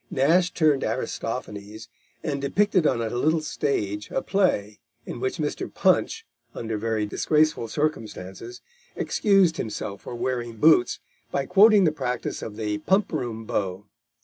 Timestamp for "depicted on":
2.41-3.03